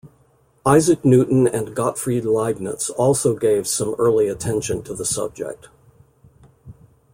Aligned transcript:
Isaac 0.65 1.05
Newton 1.05 1.45
and 1.47 1.75
Gottfried 1.75 2.25
Leibniz 2.25 2.89
also 2.89 3.35
gave 3.35 3.67
some 3.67 3.93
early 3.99 4.29
attention 4.29 4.81
to 4.81 4.95
the 4.95 5.05
subject. 5.05 5.69